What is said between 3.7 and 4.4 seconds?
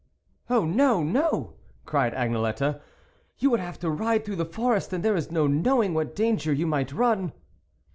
to ride through